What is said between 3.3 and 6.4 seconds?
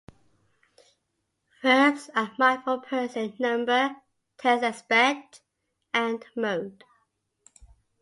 number, tense-aspect, and